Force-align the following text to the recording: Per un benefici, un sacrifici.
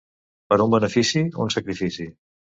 Per 0.53 0.57
un 0.63 0.71
benefici, 0.75 1.21
un 1.45 1.53
sacrifici. 1.57 2.07